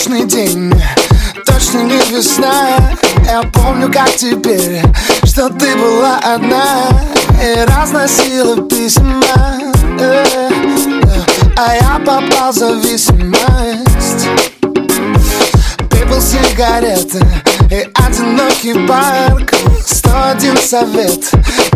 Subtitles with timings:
[0.00, 0.72] обычный день
[1.44, 2.76] Точно не весна.
[3.26, 4.82] Я помню, как теперь
[5.24, 6.88] Что ты была одна.
[7.42, 9.22] И разносила письма
[9.98, 10.50] э, э,
[11.56, 14.28] А я попал в зависимость
[15.90, 17.20] Пепел сигареты
[17.70, 19.54] И одинокий парк
[19.86, 21.30] Сто один совет.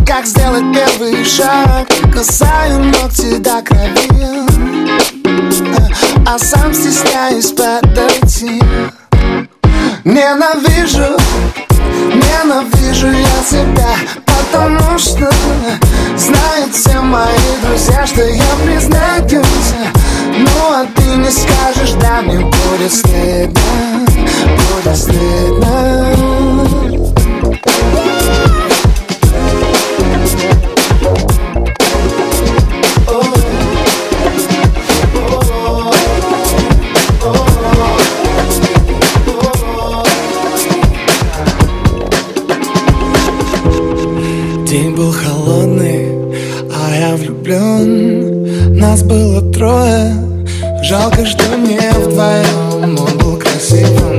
[0.05, 1.87] Как сделать первый шаг?
[2.11, 3.95] Касаю ногти до крови.
[6.27, 8.61] А сам стесняюсь подойти.
[10.03, 11.17] Ненавижу,
[12.13, 15.31] ненавижу я себя Потому что
[16.17, 19.73] знают все мои друзья Что я признаюсь.
[20.37, 26.15] Ну а ты не скажешь, да мне будет стыдно Будет стыдно.
[47.45, 50.13] Влюблен Нас было трое
[50.83, 54.14] Жалко, что не вдвоем Он был красивым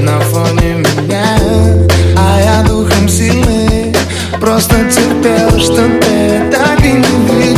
[0.00, 1.38] на фоне меня
[2.16, 3.94] А я духом сильный
[4.40, 7.57] Просто терпел, что ты так и не видел,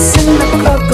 [0.00, 0.88] I'm in love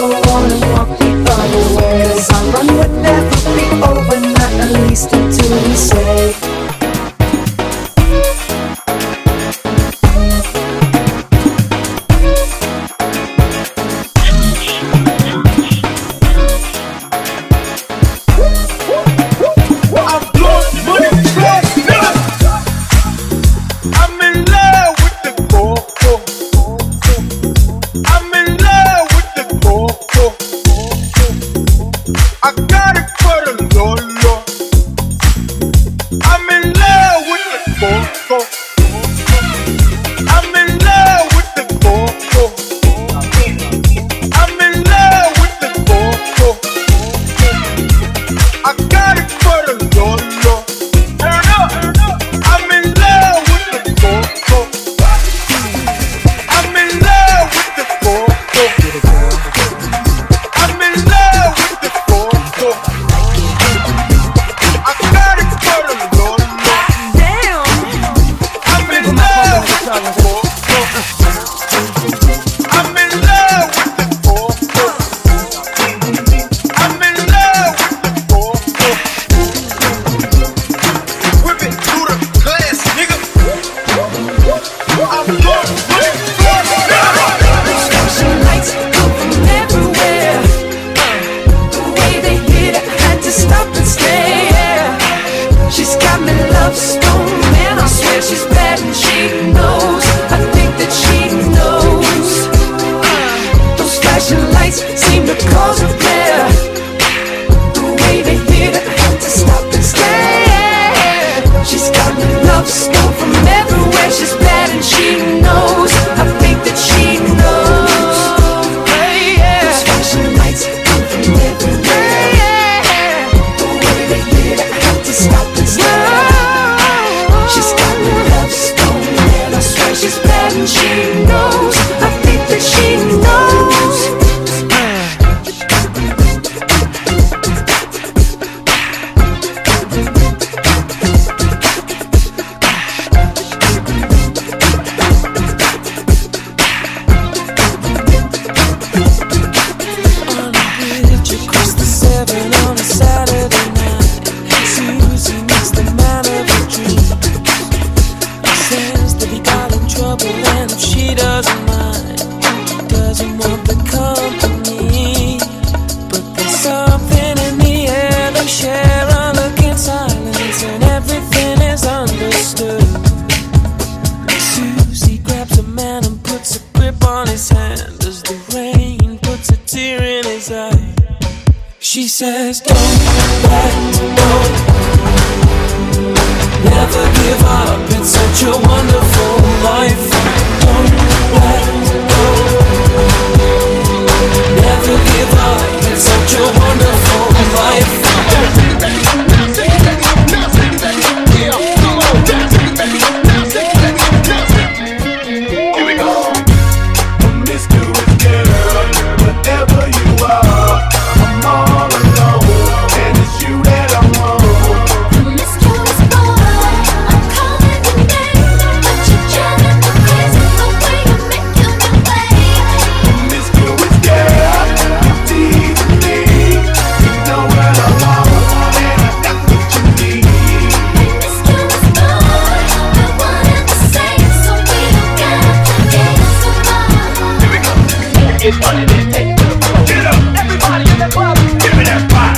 [112.75, 113.14] stop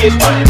[0.08, 0.45] it,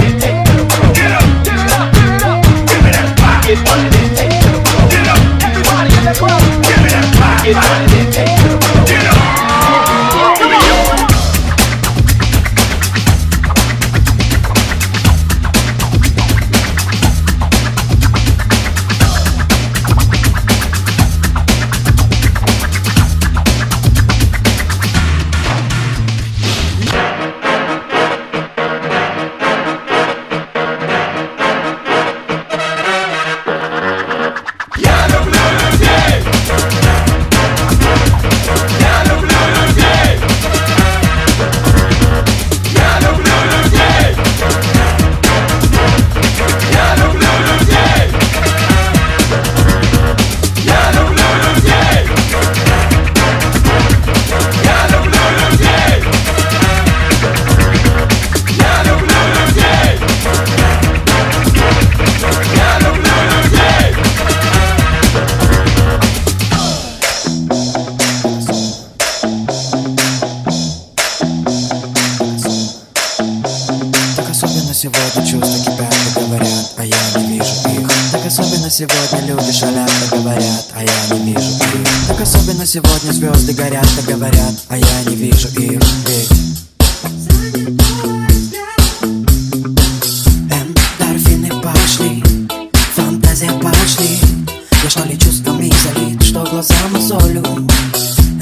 [97.07, 97.43] солью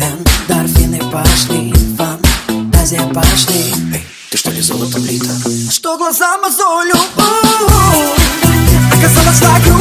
[0.00, 5.28] Эндорфины пошли, фантазия пошли Эй, ты что ли золотом лита?
[5.70, 6.94] Что глаза мозолю?
[8.90, 9.73] Оказалось так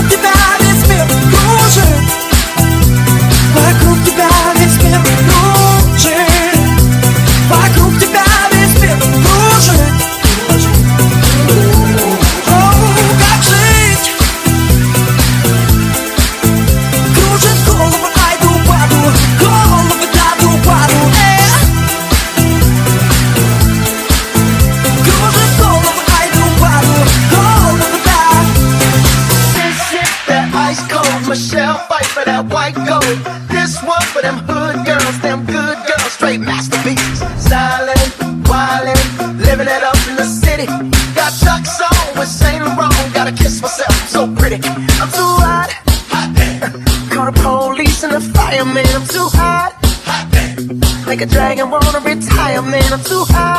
[51.69, 53.52] wanna retire, man, I'm too high.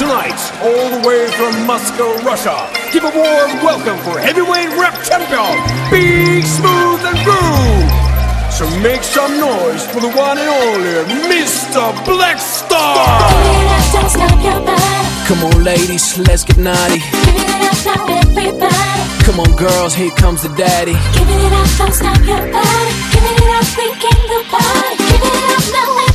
[0.00, 2.56] Tonight, all the way from Moscow, Russia,
[2.90, 5.52] give a warm welcome for heavyweight rap champion,
[5.90, 7.90] Big Smooth and Groove.
[8.48, 11.92] So make some noise for the one and only Mr.
[12.06, 12.96] Black Star.
[15.28, 17.00] Come on, ladies, let's get naughty.
[19.26, 20.96] Come on, girls, here comes the daddy.
[21.12, 22.92] Give it up, don't stop your body.
[23.12, 24.20] Give it up, we can't.
[24.96, 26.09] Give it up, no way.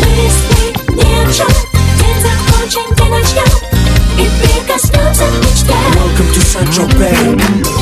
[0.01, 0.65] Мысли
[0.95, 1.53] ни о чем,
[1.99, 3.51] день закончен, где начнем,
[4.19, 5.77] и прикоснемся к мечте.
[5.95, 7.82] Welcome to Central Bay.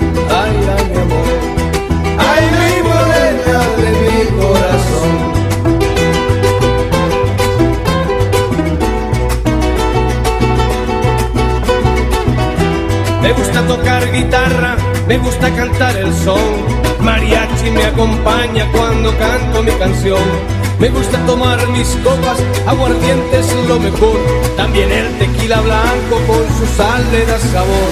[13.21, 14.75] Me gusta tocar guitarra,
[15.07, 16.81] me gusta cantar el son.
[16.99, 20.21] Mariachi me acompaña cuando canto mi canción.
[20.79, 24.19] Me gusta tomar mis copas, aguardiente es lo mejor.
[24.57, 27.91] También el tequila blanco con su sal le da sabor.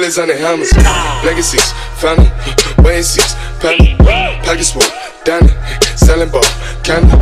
[0.00, 0.72] killers on the hammers.
[1.24, 2.24] Legacies, family,
[2.88, 3.20] and see,
[3.60, 3.84] panda.
[4.40, 4.82] Package full,
[5.24, 5.52] Danny,
[5.94, 6.40] selling ball,
[6.80, 7.12] candy.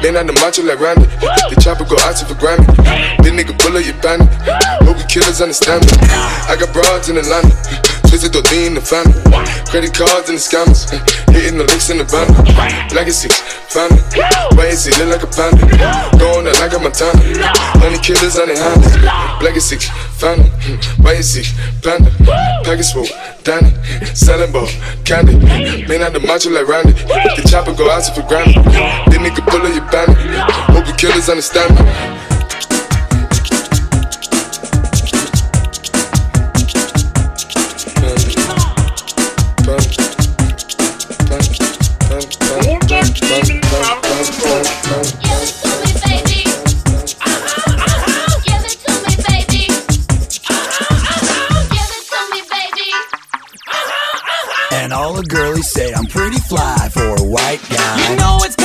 [0.00, 1.04] Been on the macho like Randy,
[1.52, 2.64] the chopper go out to for Grammy.
[3.22, 4.32] Big nigga bullet, you bandit.
[4.80, 5.92] Hope you killers understand me.
[6.48, 7.52] I got broads in Atlanta.
[8.08, 9.16] Twisted the lean, the family.
[9.72, 10.84] Credit cards and the scammers.
[11.32, 12.36] Hitting the links in the bundle.
[12.92, 13.32] Legacy,
[13.72, 14.04] family.
[14.52, 15.64] Wait and see, look like a panda.
[16.20, 17.16] Going out like a Montana.
[17.80, 18.84] Honey killers on their hands.
[19.40, 19.80] Legacy,
[20.20, 20.52] family.
[21.00, 21.48] Wait and see,
[21.82, 22.10] panda.
[22.64, 23.06] Package full,
[23.42, 23.70] Danny.
[24.14, 24.68] Selling ball,
[25.04, 25.36] candy.
[25.86, 26.92] Man out the macho like Randy.
[26.92, 28.64] The chopper go out for granted.
[29.10, 30.16] This nigga pull up your bandit.
[30.70, 32.11] Hope you killers understand me.
[57.50, 58.61] You know it's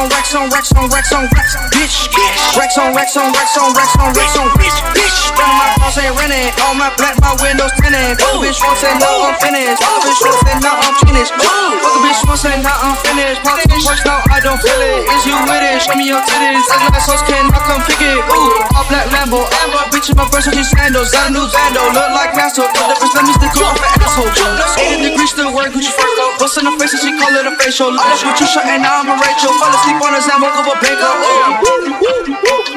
[0.00, 1.28] on Rex on Rex on Rex on on
[1.76, 2.08] bitch.
[2.56, 5.18] Rex on Rex on Rex on Rex on Rex on bitch, bitch.
[5.36, 8.16] All my cars ain't rented, all my black, my windows tinted.
[8.16, 9.80] Fuck a bitch once and now I'm finished.
[9.84, 11.32] Fuck a bitch once and now I'm finished.
[11.36, 13.40] Fuck a bitch once and now I'm finished.
[13.44, 15.04] Pop some push, now I don't feel it.
[15.04, 15.84] Is you with it?
[15.84, 16.64] Show me your titties.
[16.72, 18.16] As my sauce can I come pick it?
[18.16, 19.44] Ooh, all black Lambo.
[19.64, 21.12] Amber, bitch in my first with sandals.
[21.12, 22.64] Got a new Zando, look like Masto.
[22.64, 24.32] No difference, let me stick off an asshole.
[24.80, 26.32] 80 degrees still work, Gucci first though.
[26.40, 27.92] Bust in the face and she call it a facial.
[27.92, 29.52] Left with you shot and now I'm a Rachel.
[29.56, 30.98] Fall asleep on her Zan, woke up a bank.
[31.02, 31.80] Oh, oh.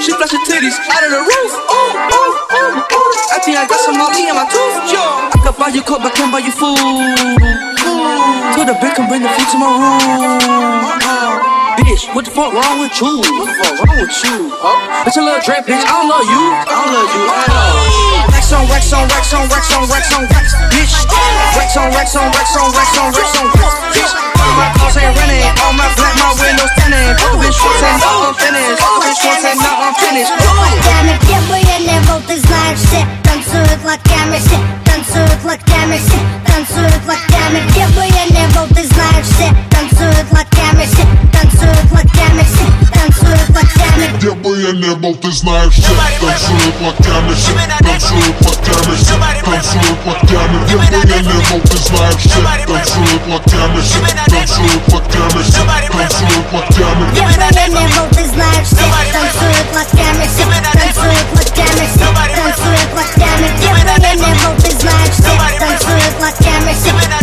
[0.02, 1.52] She flash her titties out of the roof.
[1.54, 3.36] Ooh, ooh, ooh, ooh.
[3.36, 4.90] I think I got some Molly in my tooth.
[4.90, 6.78] Yo, I could buy you coke, but can't buy you food.
[6.78, 11.23] To the brick and bring the food to my room.
[11.81, 13.25] Bitch, what the fuck wrong with you?
[13.25, 14.53] What the fuck wrong with you?
[14.53, 15.09] Huh?
[15.09, 15.81] Bitch, a little drip, bitch.
[15.81, 16.45] I don't love you.
[16.45, 18.29] I don't love you at all.
[18.29, 20.95] Rex on Rex on Rex on Rex on Rex on Rex, bitch.
[21.57, 24.13] Rex on Rex on Rex on Rex on Rex on Rex, bitch.
[24.39, 27.17] All my cars ain't rented, all my black, my windows tinted.
[27.17, 28.81] Fuck a bitch once and now I'm finished.
[28.81, 30.33] Fuck a bitch once and now I'm finished.
[30.85, 38.09] Даме пьебуя ты знаешь все Танцуют локтями все Танцуют локтями все Танцуют локтями Пьебуя
[38.75, 41.07] ты знаешь все Танцуют локтями все
[41.63, 47.35] Танцуют локтями все Танцуют локтями Где бы я не был, ты знаешь все Танцуют локтями
[47.35, 49.15] все Танцуют локтями все
[49.45, 55.43] Танцуют локтями Где бы я не был, ты знаешь все Танцуют локтями все Танцуют локтями
[55.45, 55.63] все
[55.93, 61.87] Танцуют локтями Где бы я не был, ты знаешь все Танцуют локтями все Танцуют локтями
[61.95, 67.22] все Танцуют локтями Где бы я не был, ты знаешь все Танцуют локтями все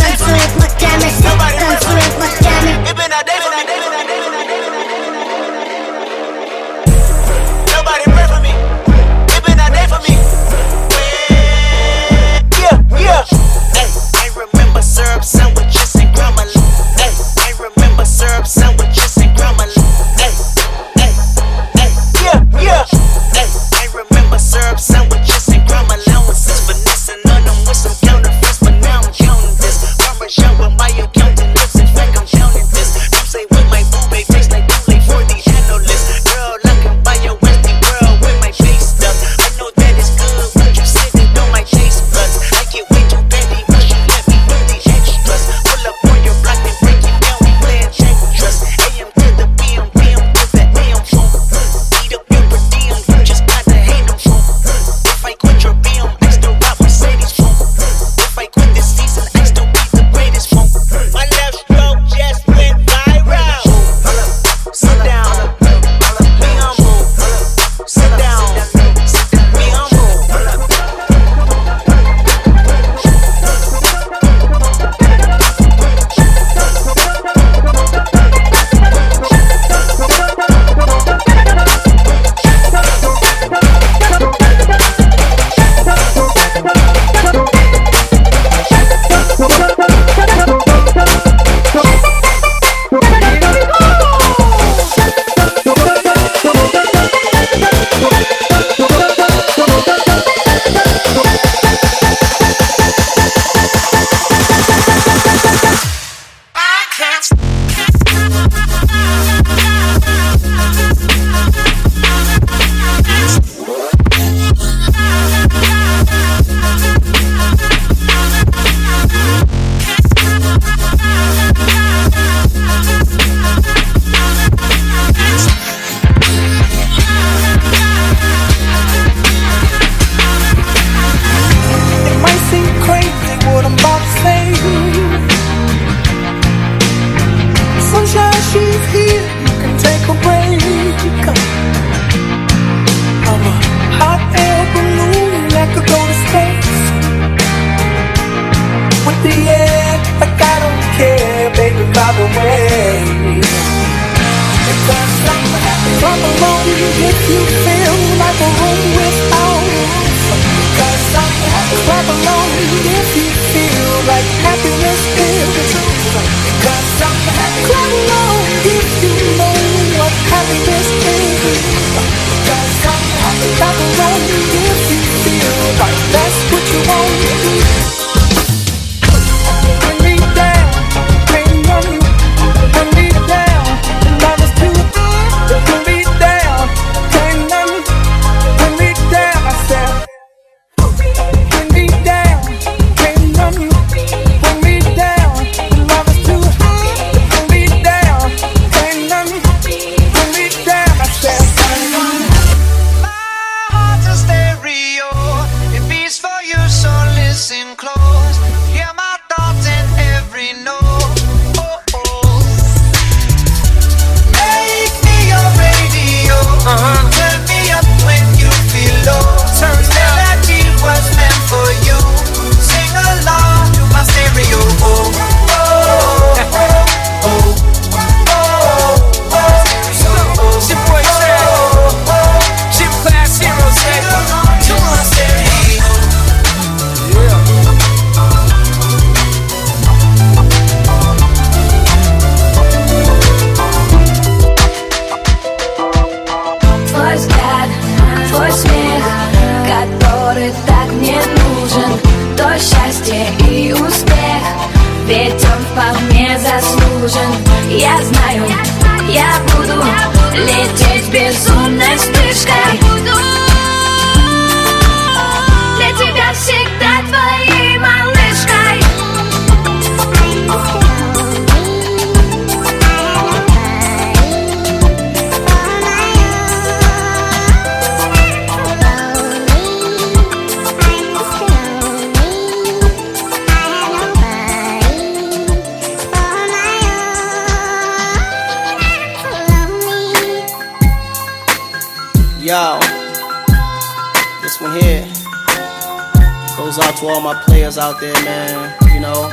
[297.20, 299.28] all my players out there, man, you know,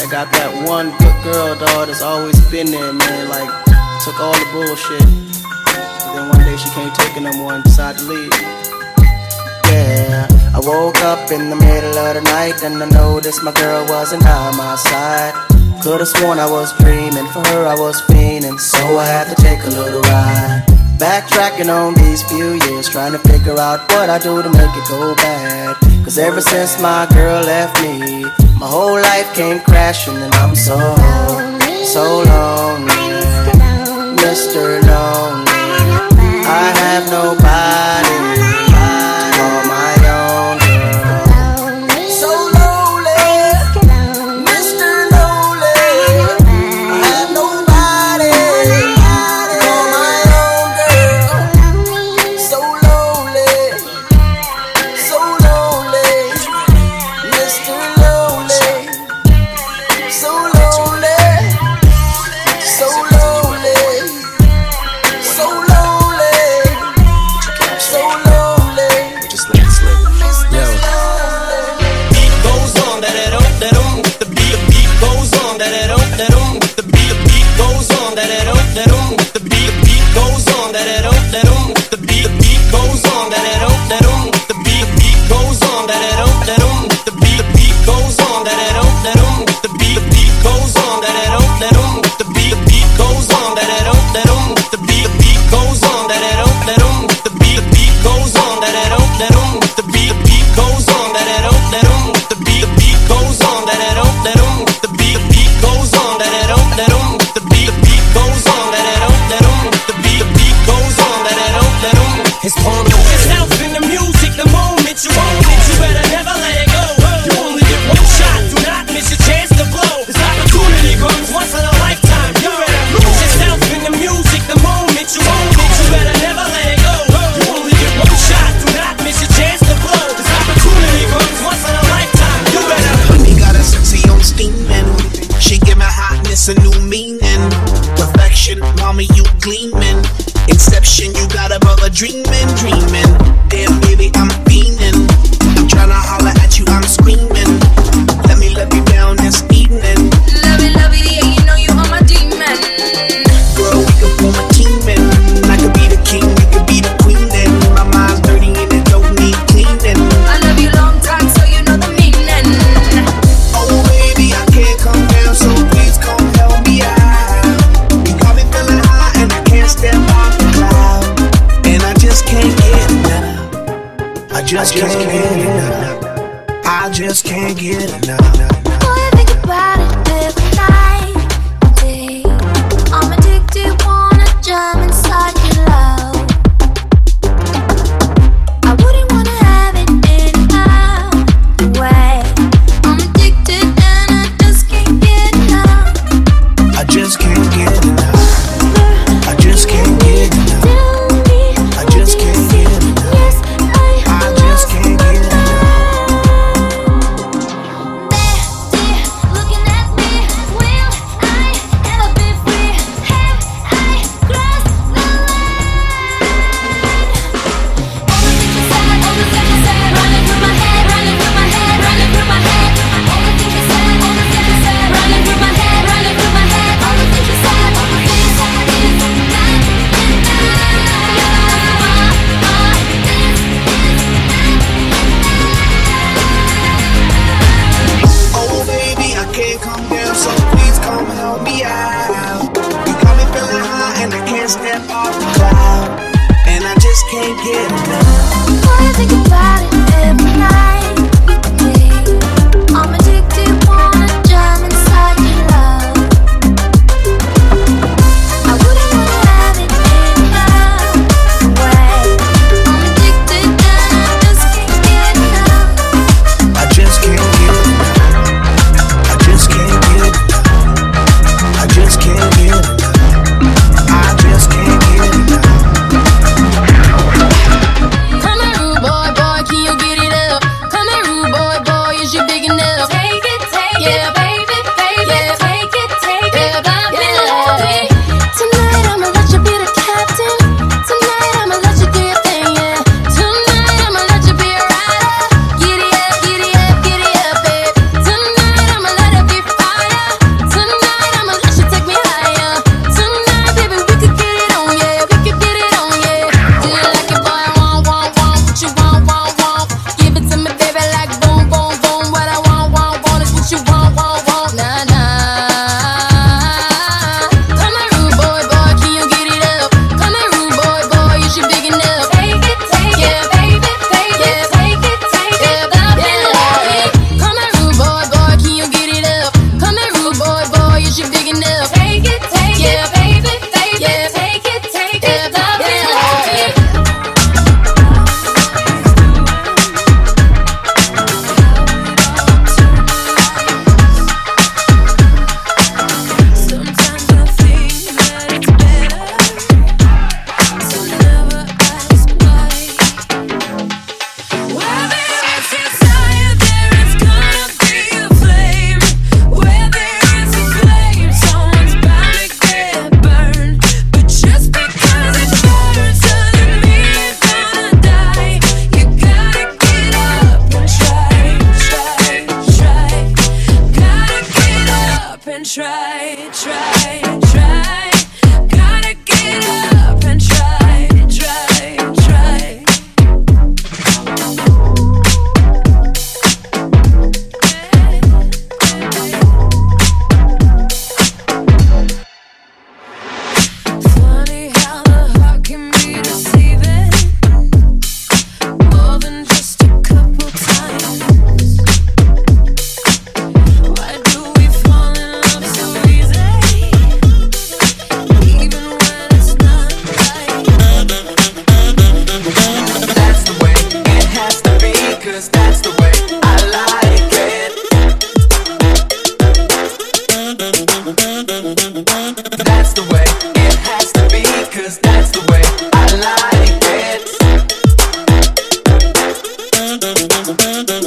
[0.00, 3.48] I got that one good girl, dog, that's always been there, man, like,
[4.00, 5.04] took all the bullshit.
[5.68, 8.32] But then one day she can't take it no more and decided to leave.
[9.68, 13.84] Yeah, I woke up in the middle of the night and I noticed my girl
[13.88, 15.34] wasn't by my side.
[15.82, 19.60] Could've sworn I was dreaming, for her I was fiending, so I had to take
[19.64, 20.64] a little ride.
[20.96, 24.88] Backtracking on these few years, trying to figure out what I do to make it
[24.88, 25.81] go bad.
[26.04, 28.24] Cause ever since my girl left me,
[28.58, 30.76] my whole life came crashing and I'm so,
[31.84, 32.92] so lonely.
[34.18, 34.82] Mr.
[34.82, 35.52] Lonely,
[36.44, 38.41] I have nobody.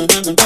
[0.08, 0.45] and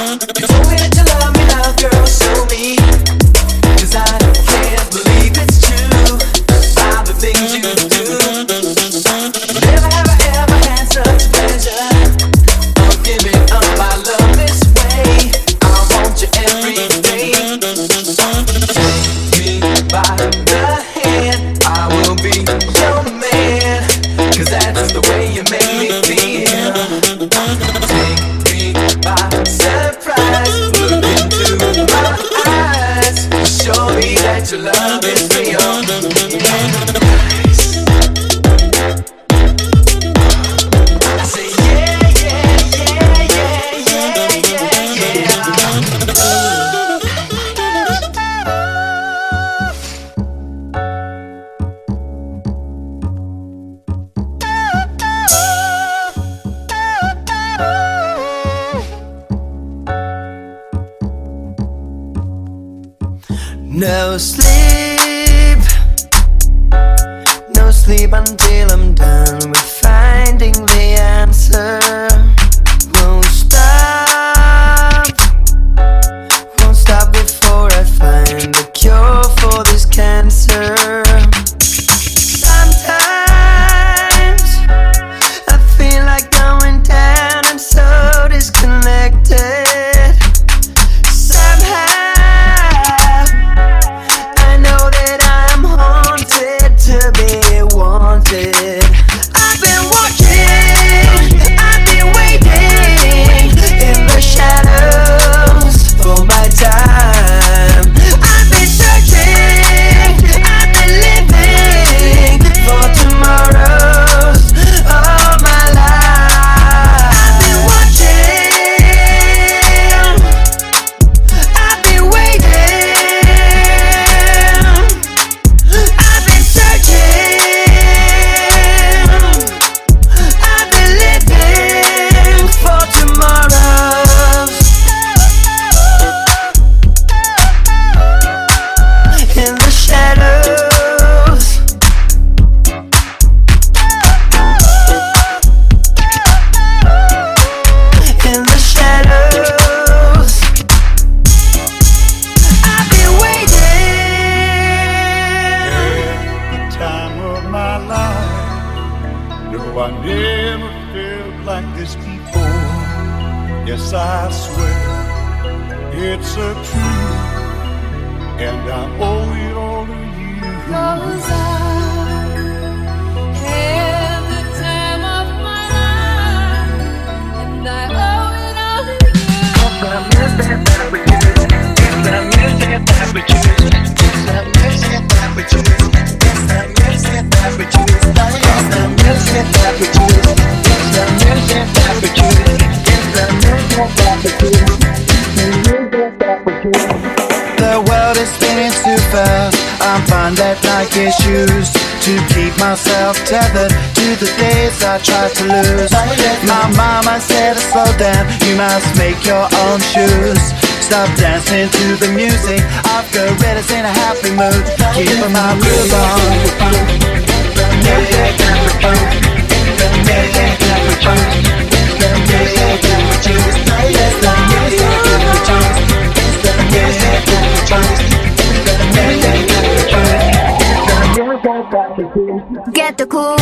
[232.99, 233.37] the cool,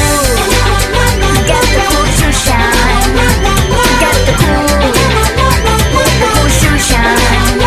[1.50, 3.18] get the cool to shine.
[3.98, 4.70] Get the cool,
[5.98, 7.58] the cool to shine.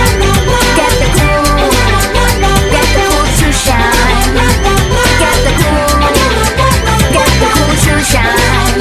[0.78, 1.42] Get the cool,
[2.70, 4.38] get the cool to shine.
[5.18, 5.98] Get the cool,
[7.10, 8.78] get the cool to shine.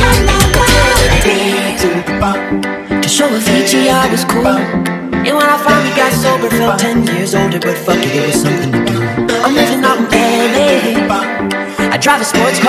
[3.02, 4.46] To show Avicii I was cool.
[4.46, 8.42] And when I finally got sober, felt 10 years older, but fuck it, it was
[8.44, 9.02] something to do.
[9.44, 10.06] I'm living out in
[10.54, 11.00] LA.
[11.92, 12.69] I drive a sports car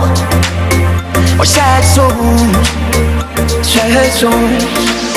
[1.39, 2.67] are sad souls,
[3.67, 5.10] sad souls.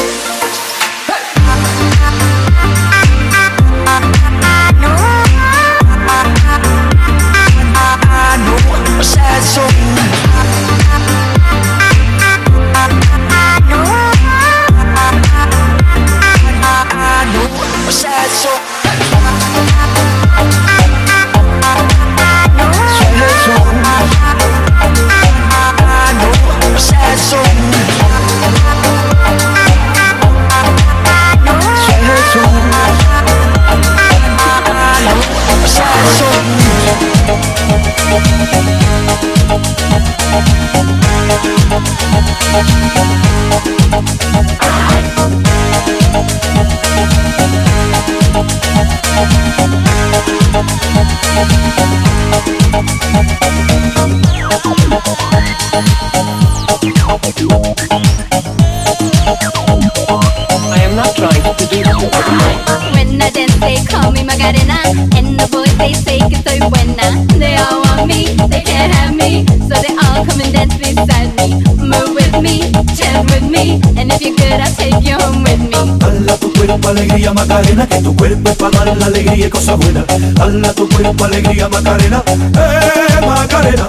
[62.92, 64.78] When I dance, they call me Macarena.
[65.16, 67.26] and the they say que soy buena.
[67.38, 69.46] They all want me, they can't have me.
[69.68, 71.62] So they all come and dance beside me.
[71.78, 73.80] Move with me, chant with me.
[73.96, 75.74] And if you're good, I'll take you home with me.
[76.00, 79.76] Hala tu cuerpo alegría Macarena, que tu cuerpo es para dar la alegría y cosas
[79.78, 80.04] buenas.
[80.40, 83.88] Hala tu cuerpo alegría Macarena, eh Macarena.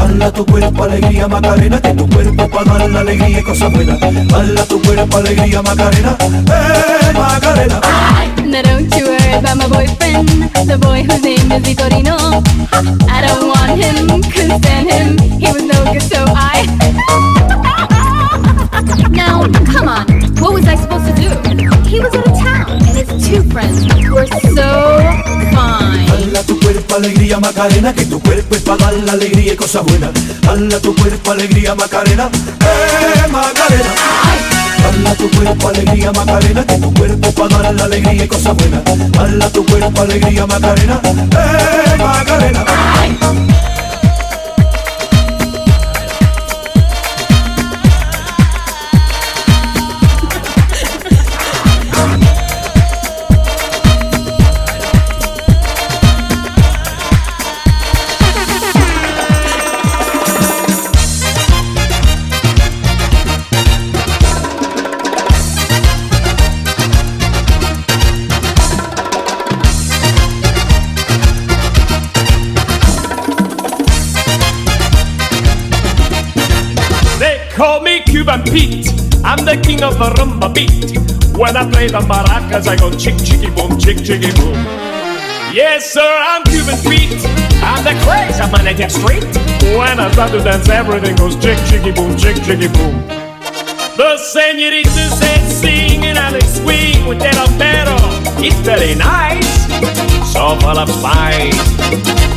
[0.00, 3.72] Hala tu cuerpo alegría Macarena, que tu cuerpo es para dar la alegría y cosas
[3.72, 4.00] buenas.
[4.02, 7.80] Hala tu cuerpo alegría Macarena, eh Macarena.
[8.44, 10.28] Now don't you about my boyfriend,
[10.68, 12.16] the boy whose name is Vitorino.
[13.08, 15.18] I don't want him, couldn't stand him.
[15.38, 16.64] He was no good, so I.
[19.10, 20.06] now, come on,
[20.40, 21.28] what was I supposed to do?
[21.88, 24.68] He was out of town, and his two friends were so
[25.52, 26.08] fine.
[26.08, 29.84] Hala tu cuerpo alegría Macarena, que tu cuerpo es para dar la alegría y cosas
[29.84, 30.12] buenas.
[30.48, 32.30] Hala tu cuerpo alegría Macarena,
[32.60, 34.45] eh Macarena.
[34.96, 38.82] Hala tu cuerpo alegría Macarena, que tu cuerpo para dar la alegría y cosas buenas.
[39.18, 42.64] Hala tu cuerpo alegría Macarena, eh Macarena.
[42.64, 43.75] They
[79.46, 80.98] the king of the rumba beat.
[81.38, 84.58] When I play the maracas, I go chick chicky boom, chick chicky boom.
[85.54, 87.22] Yes, sir, I'm Cuban Pete.
[87.62, 89.22] I'm the craze of my native street.
[89.78, 93.06] When I start to dance, everything goes chick chicky boom, chick chicky boom.
[93.94, 97.96] The senoritas they sing and I they swing with that pero.
[98.42, 99.46] It's very nice,
[100.34, 101.54] so full of spice.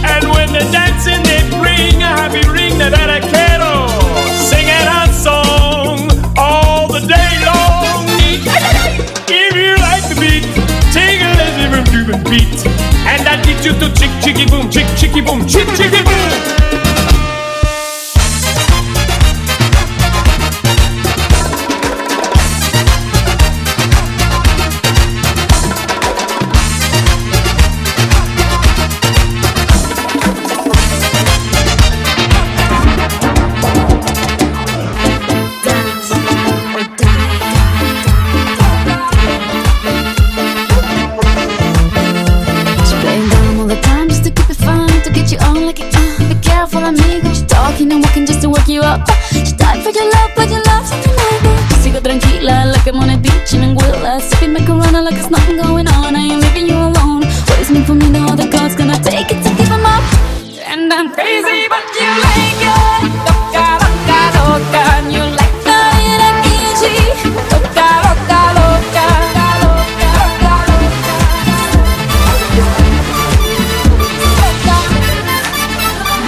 [0.06, 3.59] And when the dancing they bring a happy ring that I quiero.
[12.30, 12.66] Beat.
[13.10, 16.59] And that gets you to chick chicky boom, chick chicky boom, chick chicky boom.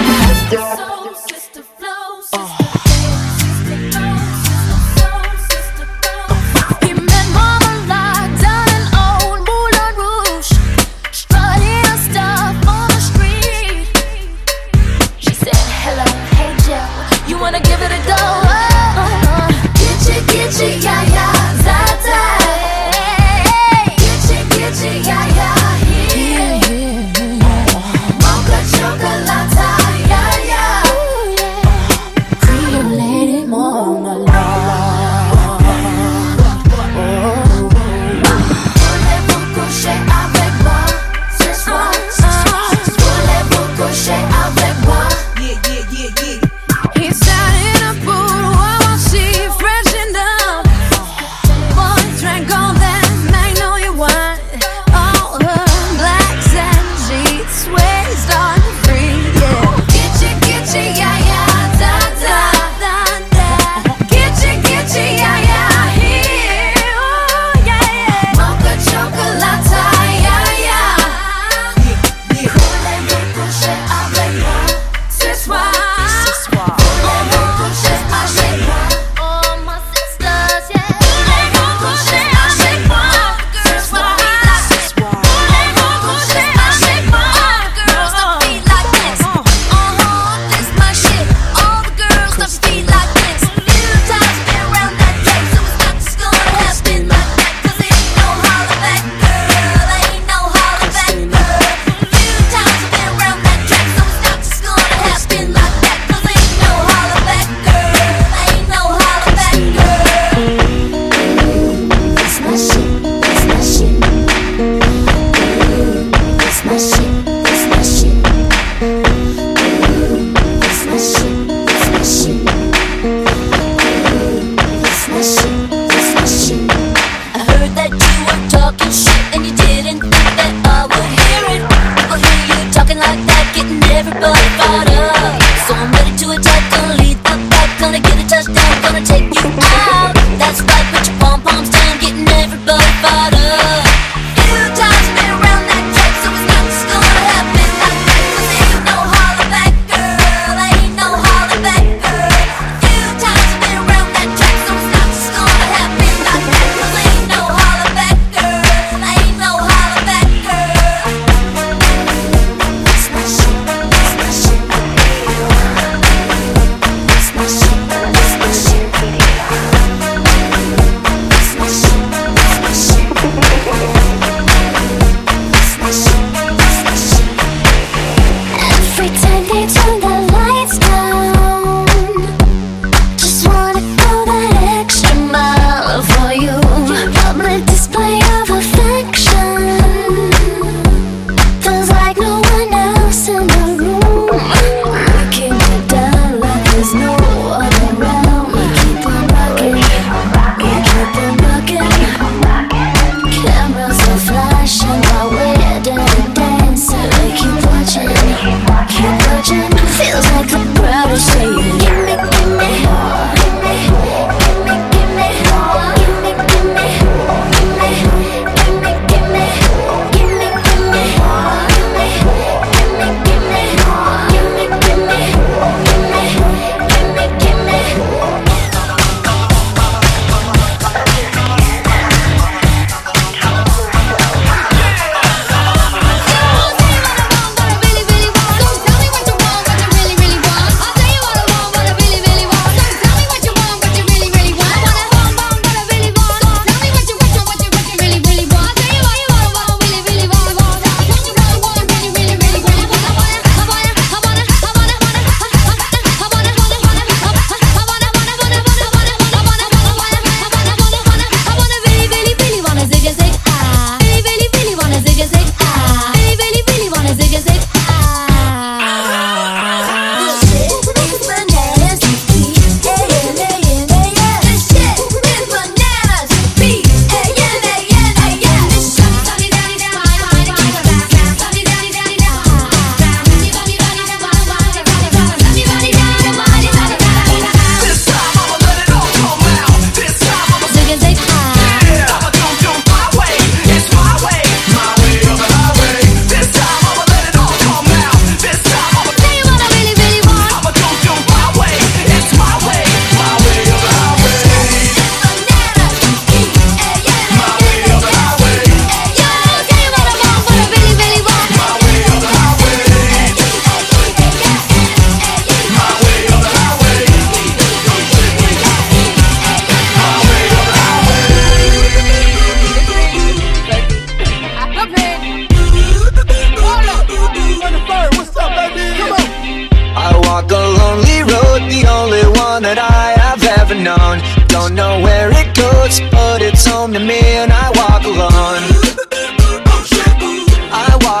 [0.02, 0.91] He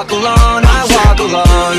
[0.02, 1.78] walk alone, I walk alone.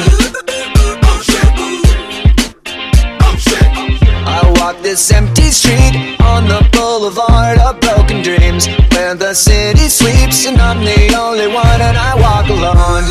[4.26, 10.46] I walk this empty street on the boulevard of broken dreams where the city sleeps,
[10.46, 13.04] and I'm the only one, and I walk alone.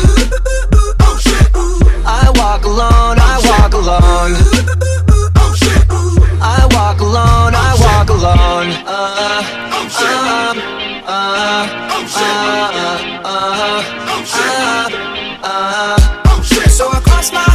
[2.05, 4.33] I walk alone, I walk alone.
[6.41, 8.69] I walk alone, I walk alone.
[8.87, 10.53] Uh, uh, uh,
[11.05, 11.23] uh,
[11.87, 12.72] uh, uh
[17.23, 17.43] smile.
[17.47, 17.52] my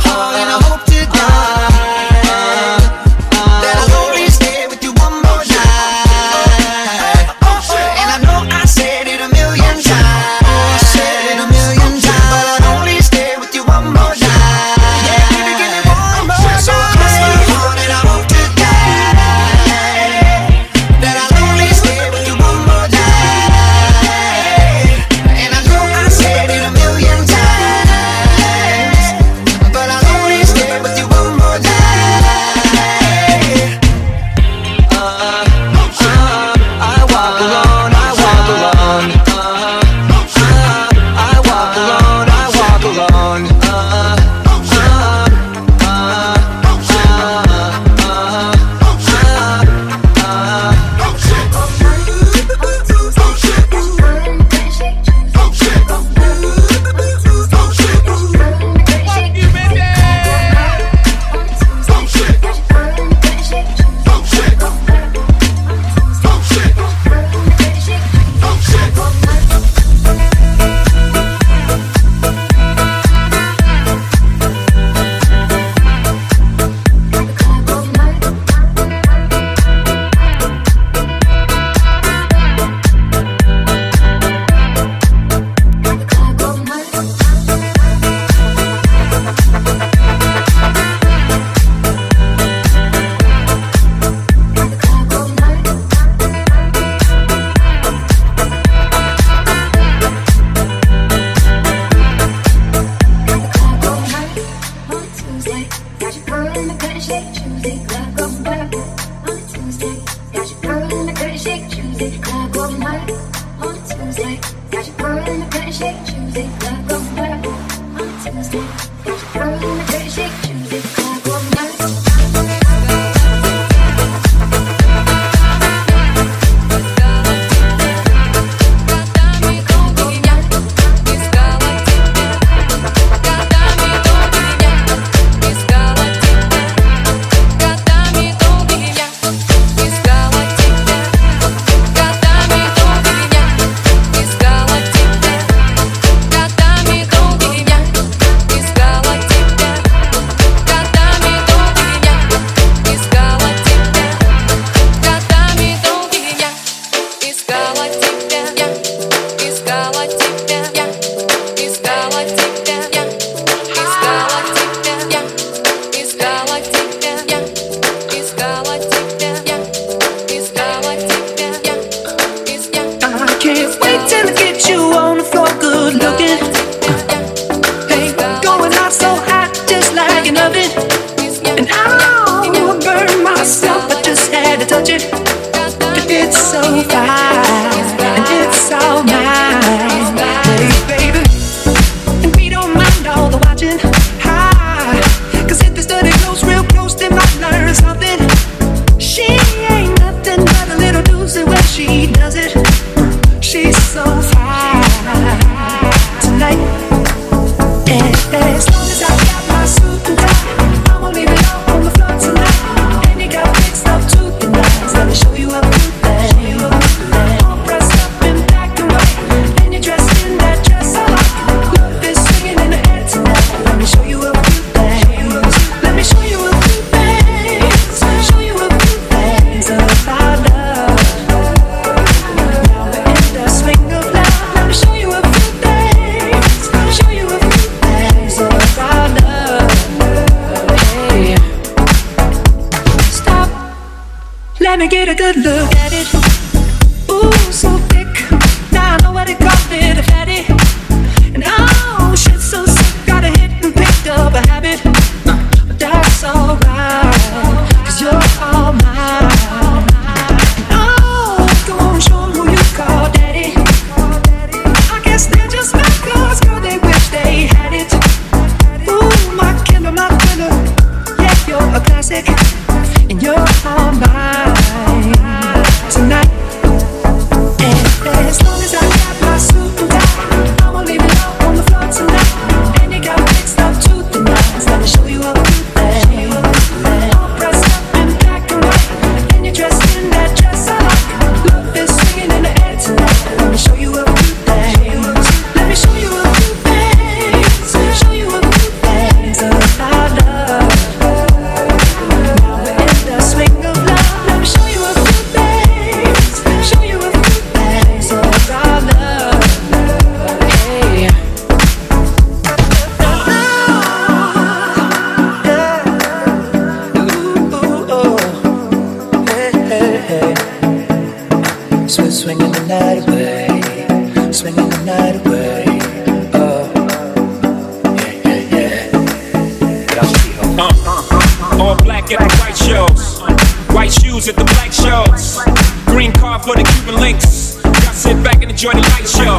[338.59, 339.38] enjoy the light show.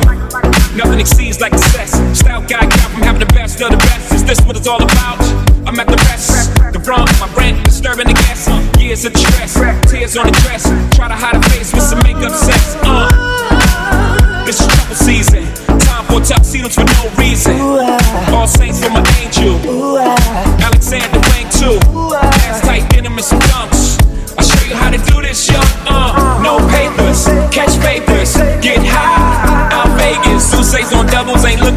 [0.77, 1.91] Nothing exceeds like success.
[2.17, 4.13] Style guy got from having the best of the best.
[4.13, 5.19] Is this what it's all about?
[5.67, 6.55] I'm at the rest.
[6.71, 8.47] The wrong, my rent, disturbing the guests.
[8.79, 10.88] Years of stress, tears on the dress.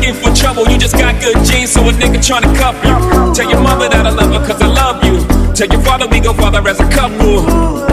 [0.02, 0.68] Looking for trouble.
[0.68, 3.34] You just got good genes, so a nigga tryna cuff you.
[3.34, 5.20] Tell your mother that I love her, cause I love you.
[5.54, 7.42] Tell your father we go father as a couple.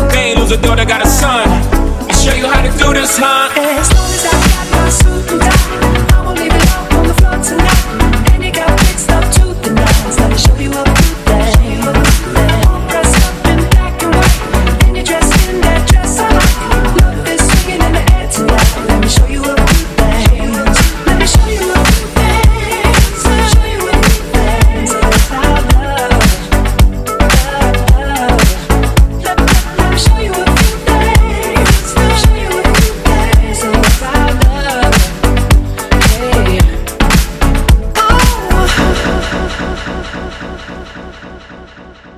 [0.10, 1.48] They ain't lose a daughter, got a son.
[1.48, 4.39] I'll show you how to do this, huh?